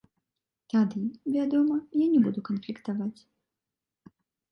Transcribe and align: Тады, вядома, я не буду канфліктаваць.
Тады, 0.73 1.01
вядома, 1.35 1.75
я 2.03 2.07
не 2.13 2.19
буду 2.25 2.39
канфліктаваць. 2.47 3.21